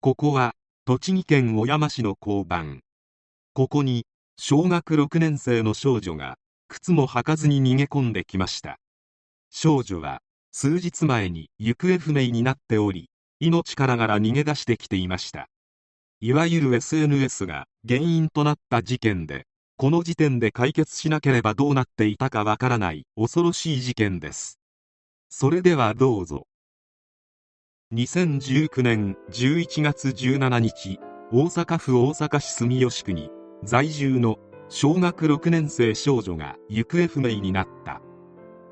[0.00, 2.82] ここは栃木県小山市の交番。
[3.52, 4.06] ここに
[4.38, 6.36] 小学6年生の少女が
[6.68, 8.78] 靴も履かずに逃げ込んできました。
[9.50, 10.20] 少女は
[10.52, 15.48] 数日前に行方不明になっており命からがら逃げ出してきていました。
[16.20, 24.60] いわゆる SNS が原因となった事件でこの時点で解決しなければどうなっていたかわからない恐ろしい事件です。
[25.28, 26.46] それではどうぞ。
[27.94, 31.00] 2019年11月17日
[31.32, 33.30] 大阪府大阪市住吉区に
[33.64, 34.36] 在住の
[34.68, 38.02] 小学6年生少女が行方不明になった。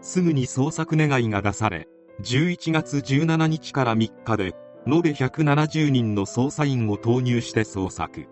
[0.03, 1.89] すぐに捜索願いが出され
[2.21, 4.55] 11月17日から3日で
[4.87, 8.27] 延べ170人の捜査員を投入して捜索。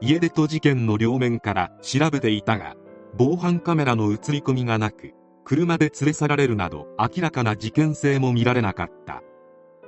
[0.00, 2.74] 家出と事件の両面から調べていたが
[3.18, 5.12] 防犯カメラの映り込みがなく
[5.44, 9.22] 車で連れ去られるなど明らかな事件性も見られなかった。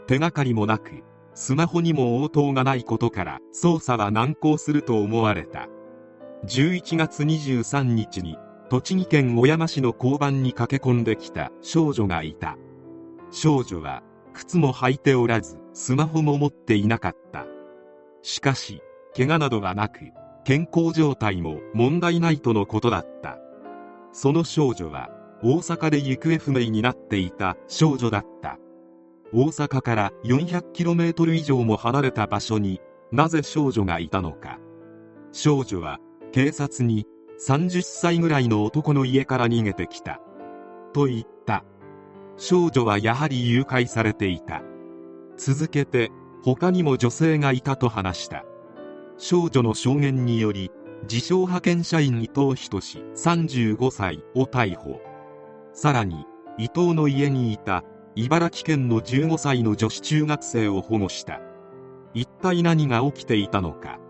[0.08, 5.68] 手がかりもなくスマホにも応答がないことから捜査は難航すると思われた。
[6.46, 8.38] 11月23日に
[8.70, 12.56] 栃木県小山市の交番に駆け込んできた少女がいた。
[13.30, 17.44] 少女は靴も履いておらずスマホも持っていなかった。
[18.22, 18.80] しかし
[19.14, 20.00] 怪我などがなく
[20.44, 23.38] 健康状態も問題ないとのことだった。
[24.12, 25.10] その少女は
[25.42, 28.58] 大阪で行方不明になっていた少女だった。
[29.32, 32.80] 大阪から 400km 以上も離れた場所に
[33.12, 34.58] なぜ少女がいたのか。
[35.32, 35.98] 少女は
[36.32, 37.06] 警察に
[37.38, 40.20] 30歳ぐらいの男の家から逃げてきた。
[40.92, 41.64] と言った。
[42.36, 44.62] 少女はやはり誘拐されていた。
[45.36, 46.10] 続けて
[46.42, 48.44] 他にも女性がいたと話した。
[49.18, 50.70] 少女の証言により
[51.02, 55.00] 自称派遣社員伊藤仁35歳を逮捕。
[55.72, 56.24] さらに
[56.58, 57.84] 伊藤の家にいた
[58.20, 61.40] 茨城県の15歳の女子中学生を保護した。
[62.14, 64.00] 一体何が起きていたのか。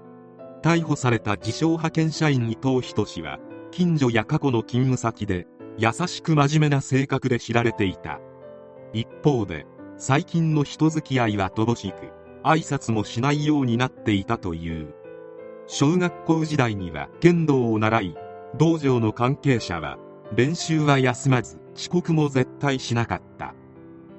[0.62, 3.38] 逮捕された自称派遣社員伊藤仁は
[3.70, 5.46] 近所や過去の勤務先で
[5.76, 8.18] 優しく真面目な性格で知られていた。
[8.94, 9.66] 一方で
[9.98, 12.10] 最近の人付き合いは乏しく
[12.44, 14.94] 挨拶もしないようになっていたという。
[15.66, 18.16] 小学校時代には剣道を習い
[18.56, 19.98] 道場の関係者は
[20.34, 23.54] 練習は休まず遅刻も絶対しなかった。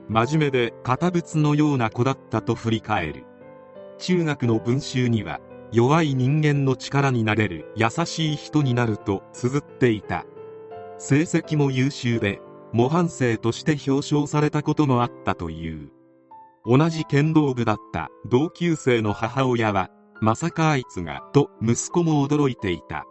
[0.09, 3.25] 真面目で堅物のような子だったと振り返る。
[4.00, 5.40] 中学の文集には
[5.72, 10.25] 弱い人間の力になれる優しい人になると綴っていた。
[10.98, 12.42] 成績も優秀で
[12.74, 15.92] 模範生として表彰されたこともあったという。
[16.66, 23.06] 同じ剣道部だった同級生の母親はまさかあいつがと息子も驚いていた。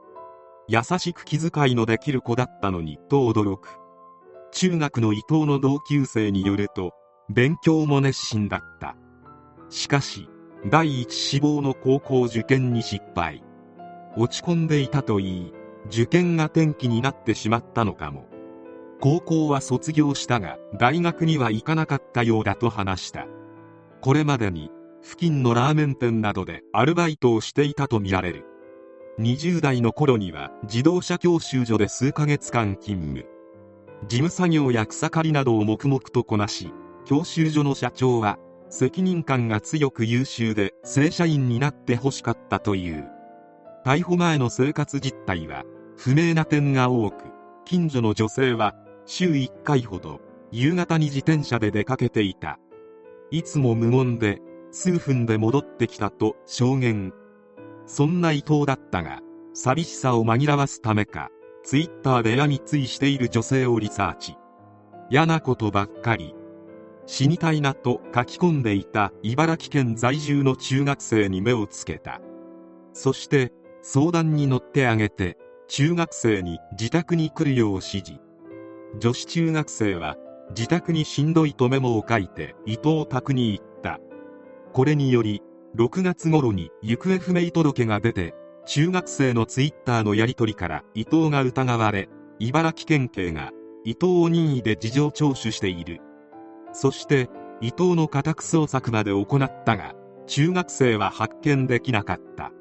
[0.66, 3.68] 優しく気遣いのできる子だったのにと驚く。
[4.52, 6.92] 中学の伊藤の同級生によると
[7.28, 8.96] 勉強も熱心だった。
[9.68, 10.28] しかし
[10.66, 13.44] 第一志望の高校受験に失敗。
[14.16, 15.52] 落ち込んでいたといい
[15.86, 18.28] 受験が転機になってしまったのかも。
[19.00, 23.26] 高校は卒業したが大学には行かなかったようだと話した。
[24.00, 24.70] これまでに
[25.02, 28.44] 付近のラーメン店などでアルバイトをしていたとみられる。
[29.20, 33.37] 20代の頃には自動車教習所で数ヶ月間勤務。
[34.06, 36.72] 事務作業や草刈りなどを黙々とこなし
[37.04, 38.38] 教習所の社長は
[38.70, 43.08] 責任感が強く優秀で正社員になってほしかったという。
[43.84, 45.64] 逮捕前の生活実態は
[45.96, 47.24] 不明な点が多く
[47.64, 48.74] 近所の女性は
[49.06, 50.20] 週1回ほど
[50.52, 52.58] 夕方に自転車で出かけていた。
[53.30, 57.12] いつも無言で数分で戻ってきたと証言。
[57.86, 59.20] そんな伊藤だったが
[59.54, 61.30] 寂しさを紛らわすためか
[61.68, 64.38] ツイッターで闇ついしている女性をリサーチ。
[65.10, 66.34] 嫌なことばっかり。
[67.04, 69.12] 死にたいなと書き込んでいた。
[69.22, 72.22] 茨城県在住の中学生に目をつけた。
[72.94, 75.36] そして相談に乗ってあげて
[75.66, 78.12] 中学生に自宅に来るよう指示。
[78.98, 80.16] 女子中学生は
[80.56, 84.00] 自宅にしんどいとメモを書いて伊藤宅に行った。
[84.72, 85.42] これにより
[85.76, 88.32] 6月頃に行方不明届が出て
[88.68, 93.50] 中学生のツイッターのやり取りから伊藤が疑われ茨城県警が
[93.86, 96.02] 伊藤を任意で事情聴取している。
[96.74, 97.30] そして
[97.62, 99.94] 伊藤の家宅捜索まで行ったが
[100.26, 102.52] 中学生は発見できなかった。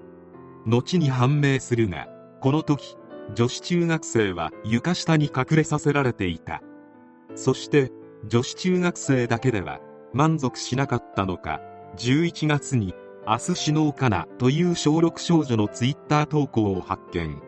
[0.65, 2.07] 後に判明するが
[2.39, 2.95] この時
[3.35, 6.61] 女子中学生は床下に隠れさせられていた。
[7.35, 7.91] そして
[8.25, 9.81] 女子中学生だけでは
[10.13, 11.59] 満足しなかったのか
[11.97, 12.95] 11月に
[13.29, 17.41] 明日死のうかなという小6少女のツイッター投稿を発見。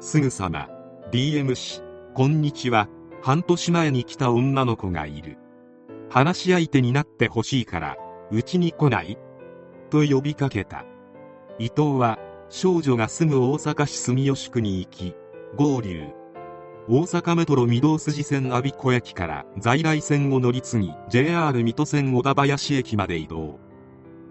[0.00, 0.70] すぐさま
[1.10, 1.82] DM し
[2.14, 2.88] こんにちは
[3.20, 5.36] 半年前に来た女の子がいる。
[6.08, 7.96] 話し相手になってほしいから
[8.30, 9.18] うちに来ない？
[9.90, 10.86] と呼びかけた。
[11.58, 12.18] 伊藤は
[12.48, 15.14] 少女が住む大阪市住吉区に行き
[15.56, 16.06] 合流。
[16.88, 23.60] 大阪メトロ御堂筋線我孫子駅から在来線を乗り継ぎ JR 水戸線小田林駅まで移動。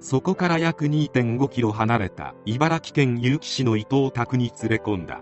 [0.02, 5.22] そこから約2.5キロ離れた茨城県結城市の伊藤宅に連れ込んだ。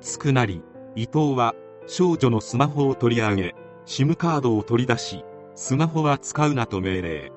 [0.00, 0.62] つくなり
[0.94, 1.54] 伊藤は
[1.88, 3.54] 少女のスマホを取り上げ
[3.84, 5.24] SIM カードを取り出し
[5.56, 7.32] スマホは使うなと命令。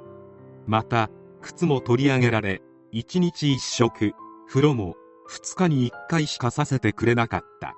[0.68, 1.10] また
[1.42, 2.62] 靴も取り上げられ
[2.94, 4.14] 1日1食
[4.48, 4.96] 風呂も
[5.28, 7.76] 2日に1回しかさせてくれなかった。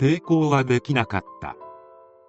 [0.00, 1.56] 抵抗はできなかった。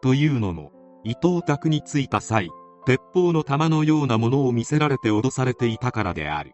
[0.01, 0.71] というのも
[1.03, 2.49] 伊藤宅に着いた際
[2.85, 6.53] 鉄砲の弾のようなものを見せられて脅されていたからである。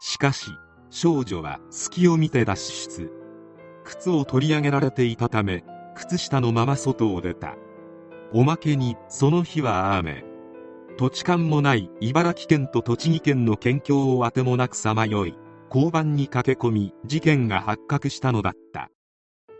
[0.00, 0.50] しかし
[0.90, 3.10] 少女は隙を見て脱出。
[3.84, 5.64] 靴を取り上げられていたため
[5.94, 7.56] 靴下のまま外を出た。
[8.32, 10.24] おまけにその日は雨。
[10.98, 15.34] 土地勘もない茨城県と栃木県の県境をあてもなくさまよい。
[15.74, 18.90] 交番に駆け込み事件が発覚したのだった。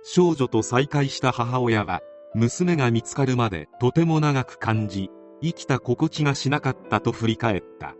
[0.04, 2.00] 少女と再会した母親は
[2.34, 5.10] 娘が見つかるまでとても長く感じ
[5.42, 7.94] 生きた心地がしなかったと振り返った。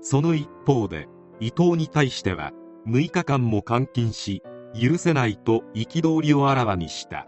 [0.00, 1.08] その一方で
[1.40, 2.52] 伊藤に対しては
[2.86, 4.42] 6日間も監禁し
[4.78, 7.26] 許せないと憤りをあらわにした。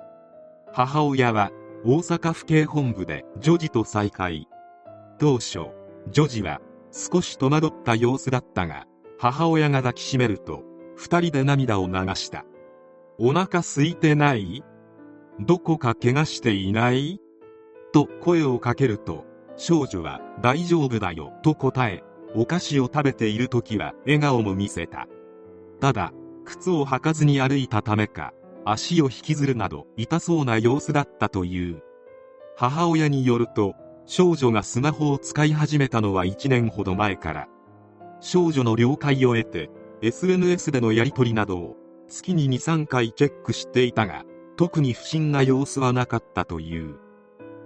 [0.72, 1.50] 母親は
[1.84, 4.48] 大阪府警本部で女児と再会。
[5.18, 5.60] 当初
[6.10, 6.60] 女児は
[6.92, 8.84] 少し戸惑った様子だったが
[9.18, 10.62] 母親が抱きしめると
[10.96, 12.44] 二人で涙を流した。
[13.18, 14.62] お腹空いてない？
[15.40, 17.20] どこか怪我していない？
[17.92, 19.24] と声をかけると
[19.56, 22.02] 少女は大丈夫だよと答え
[22.34, 25.08] お菓子を食べている時は笑顔も見せた。
[25.80, 26.12] ただ
[26.44, 28.32] 靴を履かずに歩いたためか
[28.64, 31.82] 足を引きずるなど痛そうな様子だったという。
[32.56, 33.74] 母親によると
[34.06, 37.48] 少女がスマホを使い始めたのは1年ほど前から。
[38.20, 39.70] 少女の了解を得て
[40.02, 41.76] SNS でのやり取りなどを
[42.08, 44.24] 月に23回チェックしていたが
[44.56, 46.96] 特に不審な様子はなかったという。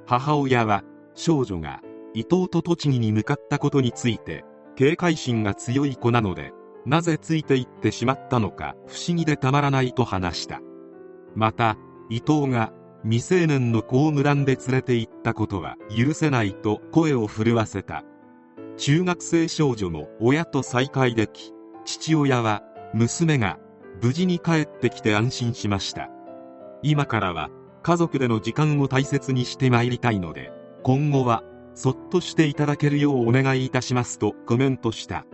[0.07, 0.83] 母親は
[1.15, 1.81] 少女が
[2.15, 4.45] 伊藤と栃木に向かったことについて
[4.77, 6.53] 警戒心が強い子なので
[6.87, 10.61] なぜついていってしまったのか不思議でたまらないと話した。
[11.35, 11.77] また
[12.09, 12.73] 伊藤が
[13.03, 18.05] 未成年の子を無断で連れて行ったことは許せないと声を震わせた。
[18.77, 21.53] 中学生少女も親と再会でき
[21.85, 22.63] 父親は
[22.95, 23.59] 娘が
[24.03, 26.09] 無事に帰ってきて安心しました。
[26.83, 27.51] 今からは
[27.83, 30.51] 家族での時間を大切にしてまいりたいので
[30.83, 31.43] 今後は
[31.75, 35.27] そっとしていただけるようお願いいたしますとコメントした。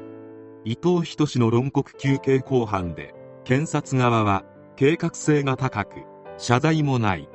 [0.65, 3.15] 伊藤仁の論告求刑公判で
[3.45, 4.45] 検察側は
[4.75, 6.03] 計画性が高く
[6.39, 7.29] 謝罪もない。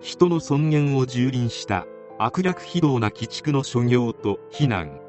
[0.00, 1.86] 人の尊厳を蹂躙した
[2.18, 5.00] 悪逆非道な鬼畜の所業と非難。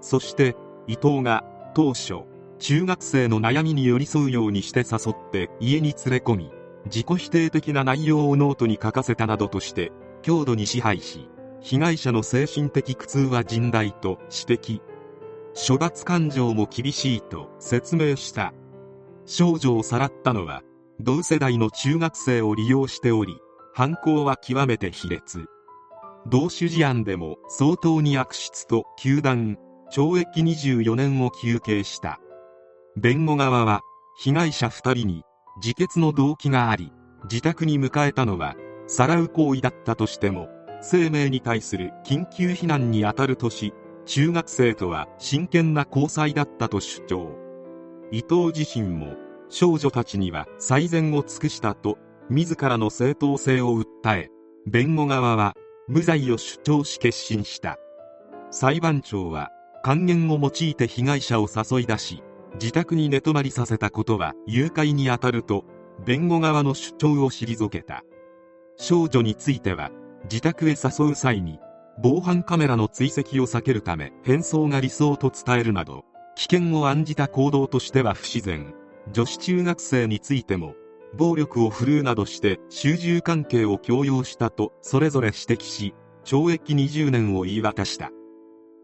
[0.00, 0.56] そして
[0.86, 1.44] 伊藤が
[1.74, 2.22] 当初
[2.58, 6.50] 中学生の悩みに寄り添うようにして誘って家に連れ込み
[6.86, 11.28] 自己否定的な内容をノートに書かせたなどとして強度に支配し
[11.64, 14.80] 被害者の精神的苦痛は甚大と指摘。
[15.54, 18.52] 処罰感情も厳しいと説明した。
[19.24, 20.62] 少女をさらったのは
[21.00, 23.38] 同世代の中学生を利用しており
[23.72, 25.46] 犯行は極めて卑劣。
[26.26, 29.56] 同種事案でも相当に悪質と糾弾。
[29.90, 32.18] 懲役24年を求刑した。
[32.96, 33.80] 弁護側は
[34.18, 35.22] 被害者2人に
[35.62, 36.92] 自決の動機があり
[37.24, 38.54] 自宅に迎えたのは
[38.86, 40.48] さらう行為だったとしても
[40.86, 43.72] 生命に対する緊急避難に当たるとし
[44.04, 47.38] 中学生とは真剣な交際だったと主張。
[48.12, 49.14] 伊藤自身も
[49.48, 51.96] 少女たちには最善を尽くしたと
[52.28, 54.30] 自らの正当性を訴え
[54.66, 55.54] 弁護側は
[55.88, 57.78] 無罪を主張し決心した。
[58.50, 59.50] 裁判長は
[59.82, 62.22] 還元を用いて被害者を誘い出し
[62.60, 65.64] 自宅に寝泊まりさせたことは誘拐に当たると
[66.04, 68.02] 弁護側の主張を退けた。
[68.76, 69.90] 少女については
[70.24, 71.60] 自宅へ誘う際に
[72.02, 76.04] 防犯カメラの追跡を避けるため変装が理想と伝えるなど
[76.34, 78.74] 危険を案じた行動としては不自然。
[79.12, 80.74] 女子中学生についても
[81.16, 88.10] 暴力を振るうなどして習従関係を強要したとそれぞれ指摘し懲役20年を言い渡した。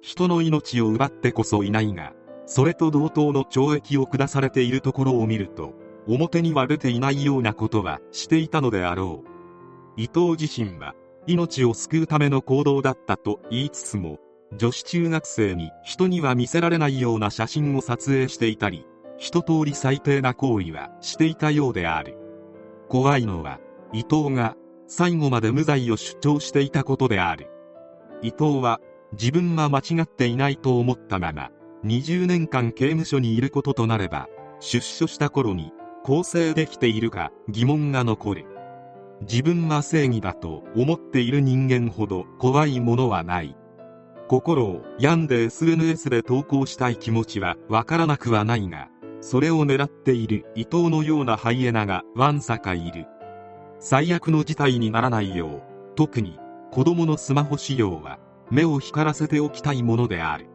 [0.02, 2.12] 人の命を奪ってこそいないが
[2.46, 5.74] それと同等の懲役を下されているところを見ると
[6.06, 10.00] 表には出ていないようなことはしていたのであろう。
[10.00, 10.94] 伊藤自身は
[11.26, 14.18] 命を救うための行動だったと言いつつも
[14.56, 18.86] 女子中学生に人には見せられないような写真を撮影していたり
[19.16, 22.16] 一通り最低な行為はしていたようである。
[22.88, 23.60] 怖いのは
[23.92, 27.48] 伊藤が最後まで無罪を主張していたことである。
[28.22, 28.80] 伊藤は
[29.12, 31.50] 自分は間違っていないと思ったまま
[31.84, 35.72] 20年間刑務所にいることとなれば出所した頃に
[36.02, 38.46] 更生できているか疑問が残る。
[39.22, 43.56] 自分は正義だと思っている人間ほど怖いものはない。
[44.28, 48.88] 心を病んで SNS で投稿したい気持ちはわからなくはないが
[49.20, 53.06] それを狙っている伊藤のようなハイエナがわんさかいる。
[53.78, 55.62] 最悪の事態にならないよう
[55.96, 56.38] 特に
[56.70, 58.18] 子供のスマホ使用は
[58.50, 60.46] 目を光らせておきたいものである。